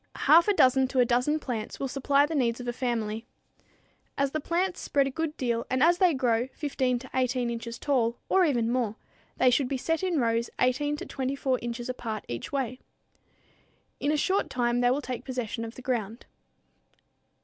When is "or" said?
8.27-8.43